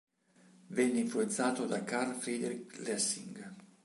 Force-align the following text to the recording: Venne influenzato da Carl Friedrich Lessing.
Venne 0.69 0.97
influenzato 0.99 1.67
da 1.67 1.83
Carl 1.83 2.15
Friedrich 2.15 2.75
Lessing. 2.79 3.53